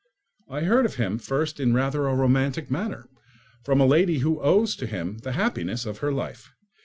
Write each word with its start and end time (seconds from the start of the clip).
I 0.49 0.61
heard 0.61 0.87
of 0.87 0.95
him 0.95 1.19
first 1.19 1.59
in 1.59 1.75
rather 1.75 2.07
a 2.07 2.15
romantic 2.15 2.71
manner, 2.71 3.07
from 3.63 3.79
a 3.79 3.85
lady 3.85 4.17
who 4.17 4.41
owes 4.41 4.75
to 4.77 4.87
him 4.87 5.19
the 5.19 5.33
happiness 5.33 5.85
of 5.85 5.99
her 5.99 6.11
life. 6.11 6.49